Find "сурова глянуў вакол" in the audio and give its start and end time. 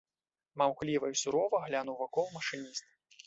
1.25-2.27